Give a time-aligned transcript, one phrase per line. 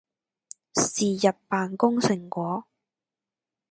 [0.77, 2.65] 是日扮工成果